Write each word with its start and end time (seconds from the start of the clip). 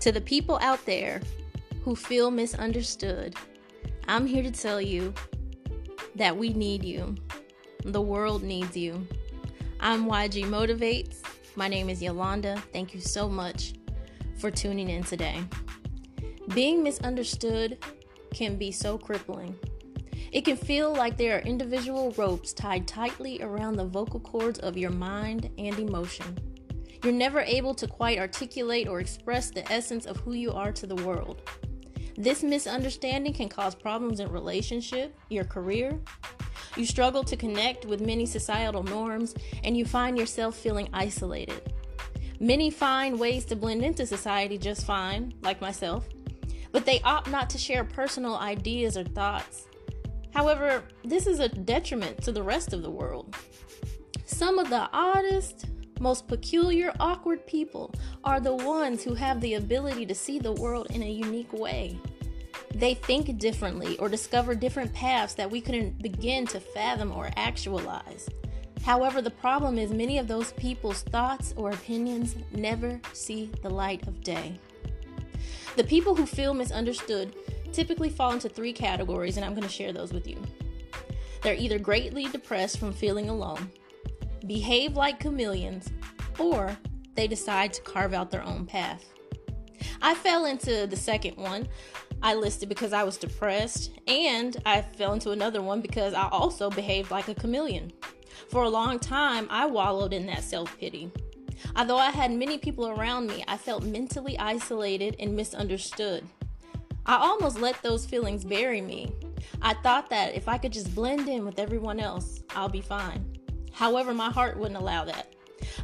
To 0.00 0.10
the 0.10 0.20
people 0.20 0.58
out 0.62 0.84
there 0.86 1.20
who 1.84 1.94
feel 1.94 2.30
misunderstood, 2.30 3.36
I'm 4.08 4.26
here 4.26 4.42
to 4.42 4.50
tell 4.50 4.80
you 4.80 5.12
that 6.14 6.34
we 6.34 6.54
need 6.54 6.82
you. 6.82 7.14
The 7.84 8.00
world 8.00 8.42
needs 8.42 8.74
you. 8.74 9.06
I'm 9.78 10.06
YG 10.06 10.44
Motivates. 10.44 11.18
My 11.54 11.68
name 11.68 11.90
is 11.90 12.02
Yolanda. 12.02 12.62
Thank 12.72 12.94
you 12.94 13.00
so 13.00 13.28
much 13.28 13.74
for 14.38 14.50
tuning 14.50 14.88
in 14.88 15.02
today. 15.02 15.38
Being 16.54 16.82
misunderstood 16.82 17.84
can 18.32 18.56
be 18.56 18.72
so 18.72 18.96
crippling. 18.96 19.54
It 20.32 20.46
can 20.46 20.56
feel 20.56 20.94
like 20.94 21.18
there 21.18 21.36
are 21.36 21.42
individual 21.42 22.12
ropes 22.12 22.54
tied 22.54 22.88
tightly 22.88 23.42
around 23.42 23.76
the 23.76 23.84
vocal 23.84 24.20
cords 24.20 24.60
of 24.60 24.78
your 24.78 24.92
mind 24.92 25.50
and 25.58 25.78
emotion. 25.78 26.38
You're 27.02 27.12
never 27.12 27.40
able 27.40 27.74
to 27.74 27.86
quite 27.86 28.18
articulate 28.18 28.88
or 28.88 29.00
express 29.00 29.50
the 29.50 29.70
essence 29.72 30.06
of 30.06 30.18
who 30.18 30.32
you 30.32 30.52
are 30.52 30.72
to 30.72 30.86
the 30.86 30.96
world. 30.96 31.42
This 32.16 32.42
misunderstanding 32.42 33.32
can 33.32 33.48
cause 33.48 33.74
problems 33.74 34.20
in 34.20 34.30
relationship, 34.30 35.16
your 35.30 35.44
career, 35.44 35.98
you 36.76 36.86
struggle 36.86 37.24
to 37.24 37.36
connect 37.36 37.84
with 37.84 38.00
many 38.00 38.26
societal 38.26 38.82
norms, 38.82 39.34
and 39.64 39.76
you 39.76 39.84
find 39.84 40.16
yourself 40.16 40.56
feeling 40.56 40.88
isolated. 40.92 41.72
Many 42.38 42.70
find 42.70 43.18
ways 43.18 43.44
to 43.46 43.56
blend 43.56 43.84
into 43.84 44.06
society 44.06 44.56
just 44.56 44.86
fine, 44.86 45.34
like 45.42 45.60
myself, 45.60 46.08
but 46.72 46.86
they 46.86 47.00
opt 47.00 47.28
not 47.28 47.50
to 47.50 47.58
share 47.58 47.84
personal 47.84 48.36
ideas 48.36 48.96
or 48.96 49.04
thoughts. 49.04 49.66
However, 50.32 50.84
this 51.04 51.26
is 51.26 51.40
a 51.40 51.48
detriment 51.48 52.22
to 52.22 52.32
the 52.32 52.42
rest 52.42 52.72
of 52.72 52.82
the 52.82 52.90
world. 52.90 53.34
Some 54.24 54.58
of 54.58 54.70
the 54.70 54.88
oddest, 54.92 55.66
most 56.00 56.26
peculiar, 56.26 56.92
awkward 56.98 57.46
people 57.46 57.92
are 58.24 58.40
the 58.40 58.54
ones 58.54 59.04
who 59.04 59.14
have 59.14 59.40
the 59.40 59.54
ability 59.54 60.06
to 60.06 60.14
see 60.14 60.38
the 60.38 60.52
world 60.52 60.88
in 60.90 61.02
a 61.02 61.10
unique 61.10 61.52
way. 61.52 61.98
They 62.74 62.94
think 62.94 63.38
differently 63.38 63.98
or 63.98 64.08
discover 64.08 64.54
different 64.54 64.92
paths 64.92 65.34
that 65.34 65.50
we 65.50 65.60
couldn't 65.60 66.02
begin 66.02 66.46
to 66.48 66.60
fathom 66.60 67.12
or 67.12 67.30
actualize. 67.36 68.28
However, 68.82 69.20
the 69.20 69.30
problem 69.30 69.78
is 69.78 69.92
many 69.92 70.18
of 70.18 70.26
those 70.26 70.52
people's 70.52 71.02
thoughts 71.02 71.52
or 71.56 71.70
opinions 71.70 72.36
never 72.52 73.00
see 73.12 73.50
the 73.62 73.68
light 73.68 74.06
of 74.06 74.22
day. 74.22 74.58
The 75.76 75.84
people 75.84 76.14
who 76.14 76.26
feel 76.26 76.54
misunderstood 76.54 77.34
typically 77.72 78.08
fall 78.08 78.32
into 78.32 78.48
three 78.48 78.72
categories, 78.72 79.36
and 79.36 79.44
I'm 79.44 79.52
going 79.52 79.62
to 79.62 79.68
share 79.68 79.92
those 79.92 80.12
with 80.12 80.26
you. 80.26 80.38
They're 81.42 81.54
either 81.54 81.78
greatly 81.78 82.24
depressed 82.24 82.78
from 82.78 82.92
feeling 82.92 83.28
alone, 83.28 83.70
behave 84.46 84.96
like 84.96 85.20
chameleons, 85.20 85.90
or 86.38 86.76
they 87.14 87.26
decide 87.26 87.72
to 87.74 87.82
carve 87.82 88.14
out 88.14 88.30
their 88.30 88.44
own 88.44 88.66
path. 88.66 89.04
I 90.02 90.14
fell 90.14 90.46
into 90.46 90.86
the 90.86 90.96
second 90.96 91.36
one. 91.36 91.68
I 92.22 92.34
listed 92.34 92.68
because 92.68 92.92
I 92.92 93.02
was 93.02 93.16
depressed, 93.16 93.92
and 94.06 94.56
I 94.66 94.82
fell 94.82 95.14
into 95.14 95.30
another 95.30 95.62
one 95.62 95.80
because 95.80 96.12
I 96.12 96.28
also 96.28 96.70
behaved 96.70 97.10
like 97.10 97.28
a 97.28 97.34
chameleon. 97.34 97.92
For 98.48 98.64
a 98.64 98.68
long 98.68 98.98
time, 98.98 99.46
I 99.50 99.66
wallowed 99.66 100.12
in 100.12 100.26
that 100.26 100.42
self 100.42 100.76
pity. 100.78 101.10
Although 101.76 101.98
I 101.98 102.10
had 102.10 102.32
many 102.32 102.58
people 102.58 102.88
around 102.88 103.26
me, 103.26 103.44
I 103.46 103.56
felt 103.56 103.84
mentally 103.84 104.38
isolated 104.38 105.16
and 105.18 105.36
misunderstood. 105.36 106.26
I 107.06 107.16
almost 107.16 107.58
let 107.58 107.82
those 107.82 108.06
feelings 108.06 108.44
bury 108.44 108.80
me. 108.80 109.12
I 109.62 109.74
thought 109.74 110.10
that 110.10 110.34
if 110.34 110.48
I 110.48 110.58
could 110.58 110.72
just 110.72 110.94
blend 110.94 111.28
in 111.28 111.44
with 111.44 111.58
everyone 111.58 112.00
else, 112.00 112.42
I'll 112.50 112.68
be 112.68 112.80
fine. 112.80 113.39
However, 113.72 114.12
my 114.12 114.30
heart 114.30 114.58
wouldn't 114.58 114.80
allow 114.80 115.04
that. 115.04 115.34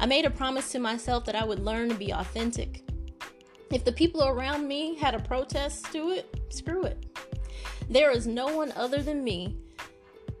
I 0.00 0.06
made 0.06 0.24
a 0.24 0.30
promise 0.30 0.72
to 0.72 0.78
myself 0.78 1.24
that 1.26 1.34
I 1.34 1.44
would 1.44 1.60
learn 1.60 1.88
to 1.88 1.94
be 1.94 2.12
authentic. 2.12 2.82
If 3.70 3.84
the 3.84 3.92
people 3.92 4.24
around 4.24 4.68
me 4.68 4.96
had 4.96 5.14
a 5.14 5.20
protest 5.20 5.90
to 5.92 6.10
it, 6.10 6.34
screw 6.48 6.84
it. 6.84 7.04
There 7.88 8.10
is 8.10 8.26
no 8.26 8.54
one 8.56 8.72
other 8.72 9.02
than 9.02 9.24
me, 9.24 9.56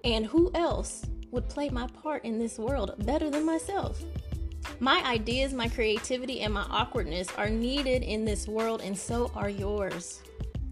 and 0.04 0.26
who 0.26 0.50
else 0.54 1.04
would 1.30 1.48
play 1.48 1.68
my 1.68 1.86
part 1.88 2.24
in 2.24 2.38
this 2.38 2.58
world 2.58 2.94
better 3.04 3.30
than 3.30 3.44
myself? 3.44 4.02
My 4.80 5.02
ideas, 5.04 5.52
my 5.52 5.68
creativity, 5.68 6.40
and 6.40 6.54
my 6.54 6.66
awkwardness 6.70 7.28
are 7.36 7.48
needed 7.48 8.02
in 8.02 8.24
this 8.24 8.48
world, 8.48 8.80
and 8.82 8.96
so 8.96 9.30
are 9.34 9.50
yours. 9.50 10.22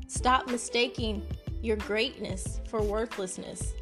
Stop 0.06 0.46
mistaking 0.48 1.26
your 1.62 1.76
greatness 1.76 2.60
for 2.68 2.82
worthlessness. 2.82 3.74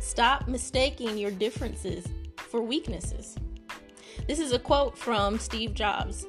Stop 0.00 0.48
mistaking 0.48 1.16
your 1.16 1.30
differences 1.30 2.06
for 2.36 2.60
weaknesses. 2.60 3.36
This 4.26 4.38
is 4.38 4.52
a 4.52 4.58
quote 4.58 4.96
from 4.96 5.38
Steve 5.38 5.74
Jobs. 5.74 6.26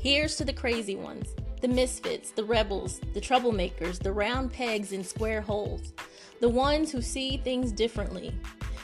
Here's 0.00 0.36
to 0.36 0.44
the 0.44 0.52
crazy 0.52 0.96
ones, 0.96 1.34
the 1.60 1.68
misfits, 1.68 2.32
the 2.32 2.44
rebels, 2.44 3.00
the 3.14 3.20
troublemakers, 3.20 3.98
the 3.98 4.12
round 4.12 4.52
pegs 4.52 4.92
in 4.92 5.04
square 5.04 5.40
holes, 5.40 5.92
the 6.40 6.48
ones 6.48 6.90
who 6.90 7.00
see 7.00 7.36
things 7.36 7.70
differently. 7.70 8.34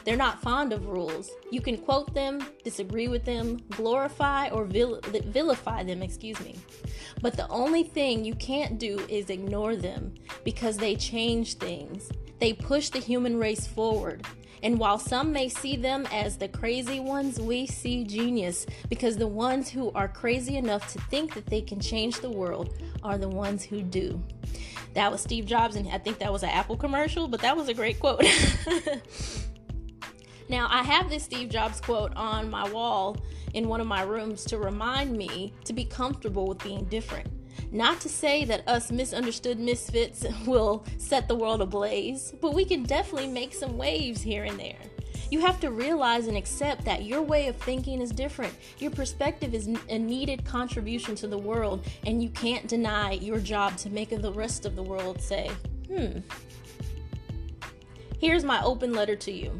They're 0.04 0.16
not 0.16 0.40
fond 0.40 0.72
of 0.72 0.86
rules. 0.86 1.30
You 1.50 1.60
can 1.60 1.76
quote 1.76 2.14
them, 2.14 2.40
disagree 2.64 3.08
with 3.08 3.24
them, 3.24 3.58
glorify 3.70 4.48
or 4.48 4.64
vil- 4.64 5.00
vilify 5.02 5.82
them, 5.82 6.02
excuse 6.02 6.40
me. 6.40 6.56
But 7.20 7.36
the 7.36 7.48
only 7.48 7.82
thing 7.82 8.24
you 8.24 8.34
can't 8.36 8.78
do 8.78 8.98
is 9.08 9.28
ignore 9.28 9.76
them 9.76 10.14
because 10.44 10.76
they 10.76 10.94
change 10.94 11.54
things. 11.54 12.10
They 12.38 12.52
push 12.52 12.88
the 12.88 12.98
human 12.98 13.38
race 13.38 13.66
forward. 13.66 14.24
And 14.62 14.78
while 14.78 14.98
some 14.98 15.32
may 15.32 15.48
see 15.48 15.76
them 15.76 16.06
as 16.12 16.36
the 16.36 16.48
crazy 16.48 17.00
ones, 17.00 17.40
we 17.40 17.66
see 17.66 18.04
genius 18.04 18.66
because 18.88 19.16
the 19.16 19.26
ones 19.26 19.68
who 19.68 19.92
are 19.92 20.08
crazy 20.08 20.56
enough 20.56 20.92
to 20.92 21.00
think 21.02 21.34
that 21.34 21.46
they 21.46 21.60
can 21.60 21.80
change 21.80 22.20
the 22.20 22.30
world 22.30 22.74
are 23.02 23.18
the 23.18 23.28
ones 23.28 23.62
who 23.62 23.82
do. 23.82 24.22
That 24.94 25.12
was 25.12 25.20
Steve 25.20 25.46
Jobs, 25.46 25.76
and 25.76 25.88
I 25.88 25.98
think 25.98 26.18
that 26.18 26.32
was 26.32 26.42
an 26.42 26.48
Apple 26.48 26.76
commercial, 26.76 27.28
but 27.28 27.40
that 27.42 27.56
was 27.56 27.68
a 27.68 27.74
great 27.74 28.00
quote. 28.00 28.24
now, 30.48 30.66
I 30.70 30.82
have 30.82 31.08
this 31.08 31.22
Steve 31.22 31.50
Jobs 31.50 31.80
quote 31.80 32.12
on 32.16 32.50
my 32.50 32.68
wall 32.68 33.16
in 33.54 33.68
one 33.68 33.80
of 33.80 33.86
my 33.86 34.02
rooms 34.02 34.44
to 34.46 34.58
remind 34.58 35.16
me 35.16 35.52
to 35.64 35.72
be 35.72 35.84
comfortable 35.84 36.46
with 36.46 36.58
being 36.58 36.84
different. 36.86 37.28
Not 37.70 38.00
to 38.00 38.08
say 38.08 38.44
that 38.44 38.66
us 38.68 38.90
misunderstood 38.90 39.58
misfits 39.58 40.24
will 40.46 40.84
set 40.96 41.28
the 41.28 41.34
world 41.34 41.60
ablaze, 41.60 42.32
but 42.40 42.54
we 42.54 42.64
can 42.64 42.82
definitely 42.82 43.28
make 43.28 43.54
some 43.54 43.76
waves 43.76 44.22
here 44.22 44.44
and 44.44 44.58
there. 44.58 44.78
You 45.30 45.40
have 45.40 45.60
to 45.60 45.70
realize 45.70 46.26
and 46.26 46.36
accept 46.36 46.84
that 46.86 47.04
your 47.04 47.20
way 47.20 47.48
of 47.48 47.56
thinking 47.56 48.00
is 48.00 48.10
different. 48.10 48.54
Your 48.78 48.90
perspective 48.90 49.54
is 49.54 49.68
a 49.88 49.98
needed 49.98 50.44
contribution 50.44 51.14
to 51.16 51.26
the 51.26 51.36
world, 51.36 51.84
and 52.06 52.22
you 52.22 52.30
can't 52.30 52.66
deny 52.66 53.12
your 53.12 53.38
job 53.38 53.76
to 53.78 53.90
make 53.90 54.08
the 54.08 54.32
rest 54.32 54.64
of 54.64 54.74
the 54.74 54.82
world 54.82 55.20
say, 55.20 55.50
hmm. 55.86 56.20
Here's 58.18 58.42
my 58.42 58.62
open 58.62 58.92
letter 58.94 59.14
to 59.16 59.30
you 59.30 59.58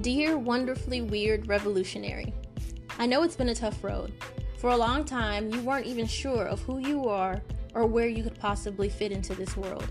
Dear 0.00 0.38
wonderfully 0.38 1.02
weird 1.02 1.48
revolutionary, 1.48 2.32
I 3.00 3.06
know 3.06 3.24
it's 3.24 3.36
been 3.36 3.48
a 3.48 3.54
tough 3.54 3.82
road. 3.82 4.12
For 4.58 4.70
a 4.70 4.76
long 4.76 5.04
time, 5.04 5.54
you 5.54 5.60
weren't 5.60 5.86
even 5.86 6.08
sure 6.08 6.44
of 6.44 6.60
who 6.62 6.78
you 6.78 7.08
are 7.08 7.40
or 7.74 7.86
where 7.86 8.08
you 8.08 8.24
could 8.24 8.40
possibly 8.40 8.88
fit 8.88 9.12
into 9.12 9.36
this 9.36 9.56
world. 9.56 9.88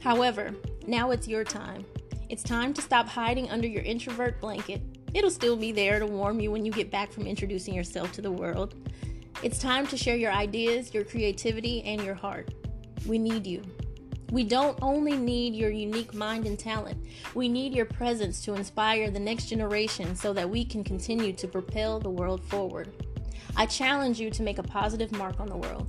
However, 0.00 0.52
now 0.84 1.12
it's 1.12 1.28
your 1.28 1.44
time. 1.44 1.84
It's 2.28 2.42
time 2.42 2.74
to 2.74 2.82
stop 2.82 3.06
hiding 3.06 3.50
under 3.50 3.68
your 3.68 3.84
introvert 3.84 4.40
blanket. 4.40 4.82
It'll 5.14 5.30
still 5.30 5.56
be 5.56 5.70
there 5.70 6.00
to 6.00 6.06
warm 6.06 6.40
you 6.40 6.50
when 6.50 6.64
you 6.64 6.72
get 6.72 6.90
back 6.90 7.12
from 7.12 7.28
introducing 7.28 7.72
yourself 7.72 8.10
to 8.14 8.22
the 8.22 8.32
world. 8.32 8.74
It's 9.44 9.60
time 9.60 9.86
to 9.86 9.96
share 9.96 10.16
your 10.16 10.32
ideas, 10.32 10.92
your 10.92 11.04
creativity, 11.04 11.84
and 11.84 12.02
your 12.02 12.16
heart. 12.16 12.52
We 13.06 13.18
need 13.18 13.46
you. 13.46 13.62
We 14.32 14.42
don't 14.42 14.76
only 14.82 15.16
need 15.16 15.54
your 15.54 15.70
unique 15.70 16.14
mind 16.14 16.46
and 16.46 16.58
talent, 16.58 17.06
we 17.36 17.48
need 17.48 17.72
your 17.72 17.84
presence 17.84 18.42
to 18.42 18.54
inspire 18.54 19.08
the 19.08 19.20
next 19.20 19.46
generation 19.46 20.16
so 20.16 20.32
that 20.32 20.50
we 20.50 20.64
can 20.64 20.82
continue 20.82 21.32
to 21.34 21.46
propel 21.46 22.00
the 22.00 22.10
world 22.10 22.42
forward. 22.42 22.90
I 23.56 23.66
challenge 23.66 24.20
you 24.20 24.30
to 24.30 24.42
make 24.42 24.58
a 24.58 24.62
positive 24.62 25.12
mark 25.12 25.38
on 25.38 25.48
the 25.48 25.56
world. 25.56 25.88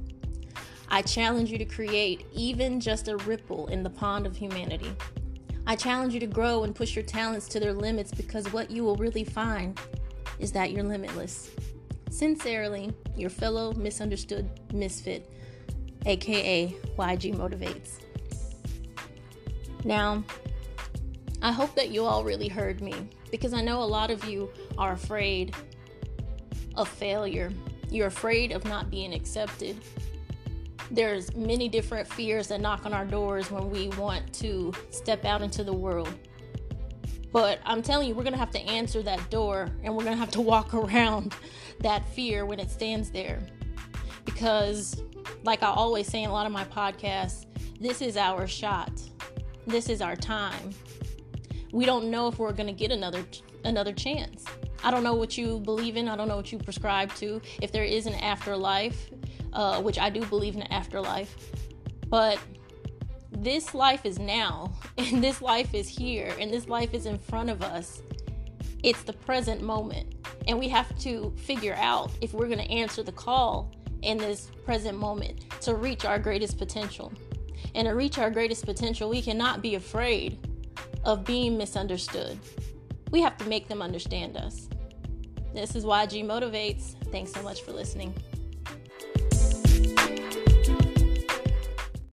I 0.87 1.01
challenge 1.01 1.51
you 1.51 1.57
to 1.57 1.65
create 1.65 2.25
even 2.31 2.79
just 2.79 3.07
a 3.07 3.17
ripple 3.17 3.67
in 3.67 3.81
the 3.81 3.89
pond 3.89 4.27
of 4.27 4.35
humanity. 4.35 4.95
I 5.65 5.75
challenge 5.75 6.13
you 6.13 6.19
to 6.19 6.27
grow 6.27 6.63
and 6.63 6.75
push 6.75 6.95
your 6.95 7.03
talents 7.03 7.47
to 7.49 7.59
their 7.59 7.73
limits 7.73 8.13
because 8.13 8.51
what 8.53 8.69
you 8.69 8.83
will 8.83 8.95
really 8.97 9.23
find 9.23 9.79
is 10.37 10.51
that 10.51 10.71
you're 10.71 10.83
limitless. 10.83 11.49
Sincerely, 12.11 12.93
your 13.17 13.31
fellow 13.31 13.73
misunderstood 13.73 14.47
misfit, 14.71 15.33
aka 16.05 16.67
YG 16.97 17.35
Motivates. 17.35 17.99
Now, 19.83 20.23
I 21.41 21.51
hope 21.51 21.75
that 21.75 21.89
you 21.89 22.05
all 22.05 22.23
really 22.23 22.47
heard 22.47 22.81
me 22.81 22.93
because 23.31 23.53
I 23.53 23.61
know 23.61 23.81
a 23.81 23.85
lot 23.85 24.11
of 24.11 24.23
you 24.25 24.49
are 24.77 24.93
afraid 24.93 25.55
of 26.77 26.87
failure. 26.87 27.51
You're 27.89 28.07
afraid 28.07 28.51
of 28.51 28.65
not 28.65 28.89
being 28.89 29.13
accepted. 29.13 29.77
There's 30.91 31.35
many 31.35 31.67
different 31.67 32.07
fears 32.07 32.47
that 32.47 32.61
knock 32.61 32.85
on 32.85 32.93
our 32.93 33.05
doors 33.05 33.49
when 33.51 33.69
we 33.69 33.89
want 33.89 34.33
to 34.35 34.73
step 34.91 35.25
out 35.25 35.41
into 35.41 35.63
the 35.63 35.73
world. 35.73 36.13
But 37.31 37.59
I'm 37.65 37.81
telling 37.81 38.07
you, 38.07 38.15
we're 38.15 38.23
going 38.23 38.33
to 38.33 38.39
have 38.39 38.51
to 38.51 38.61
answer 38.61 39.01
that 39.03 39.29
door 39.29 39.69
and 39.83 39.93
we're 39.95 40.03
going 40.03 40.15
to 40.15 40.19
have 40.19 40.31
to 40.31 40.41
walk 40.41 40.73
around 40.75 41.35
that 41.81 42.07
fear 42.09 42.45
when 42.45 42.59
it 42.59 42.69
stands 42.71 43.09
there. 43.11 43.39
because, 44.25 45.01
like 45.43 45.63
I 45.63 45.67
always 45.67 46.07
say 46.07 46.23
in 46.23 46.29
a 46.29 46.33
lot 46.33 46.45
of 46.45 46.51
my 46.51 46.63
podcasts, 46.65 47.45
this 47.79 48.01
is 48.01 48.17
our 48.17 48.47
shot. 48.47 49.01
This 49.67 49.89
is 49.89 50.01
our 50.01 50.15
time. 50.15 50.71
We 51.71 51.85
don't 51.85 52.09
know 52.09 52.27
if 52.27 52.39
we're 52.39 52.53
going 52.53 52.67
to 52.67 52.73
get 52.73 52.91
another 52.91 53.25
another 53.65 53.91
chance. 53.93 54.45
I 54.85 54.91
don't 54.91 55.03
know 55.03 55.15
what 55.15 55.35
you 55.35 55.59
believe 55.61 55.97
in. 55.97 56.07
I 56.07 56.15
don't 56.15 56.27
know 56.27 56.35
what 56.35 56.51
you 56.51 56.59
prescribe 56.59 57.11
to. 57.15 57.41
If 57.59 57.71
there 57.71 57.83
is 57.83 58.05
an 58.05 58.13
afterlife, 58.13 59.09
uh, 59.51 59.81
which 59.81 59.97
I 59.97 60.11
do 60.11 60.23
believe 60.27 60.53
in 60.55 60.61
an 60.61 60.71
afterlife, 60.71 61.35
but 62.07 62.37
this 63.31 63.73
life 63.73 64.05
is 64.05 64.19
now, 64.19 64.71
and 64.99 65.23
this 65.23 65.41
life 65.41 65.73
is 65.73 65.89
here, 65.89 66.35
and 66.39 66.53
this 66.53 66.69
life 66.69 66.93
is 66.93 67.07
in 67.07 67.17
front 67.17 67.49
of 67.49 67.63
us. 67.63 68.03
It's 68.83 69.01
the 69.01 69.13
present 69.13 69.63
moment, 69.63 70.13
and 70.47 70.59
we 70.59 70.69
have 70.69 70.95
to 70.99 71.33
figure 71.35 71.73
out 71.73 72.11
if 72.21 72.33
we're 72.33 72.45
going 72.45 72.59
to 72.59 72.71
answer 72.71 73.01
the 73.01 73.11
call 73.11 73.71
in 74.03 74.19
this 74.19 74.51
present 74.65 74.99
moment 74.99 75.49
to 75.61 75.73
reach 75.73 76.05
our 76.05 76.19
greatest 76.19 76.59
potential. 76.59 77.11
And 77.73 77.87
to 77.87 77.95
reach 77.95 78.19
our 78.19 78.29
greatest 78.29 78.67
potential, 78.67 79.09
we 79.09 79.23
cannot 79.23 79.63
be 79.63 79.73
afraid 79.73 80.47
of 81.03 81.25
being 81.25 81.57
misunderstood. 81.57 82.37
We 83.09 83.21
have 83.21 83.35
to 83.37 83.45
make 83.45 83.67
them 83.67 83.81
understand 83.81 84.37
us. 84.37 84.69
This 85.55 85.73
is 85.73 85.85
YG 85.85 86.25
Motivates. 86.25 86.95
Thanks 87.13 87.31
so 87.31 87.41
much 87.41 87.61
for 87.61 87.71
listening. 87.71 88.13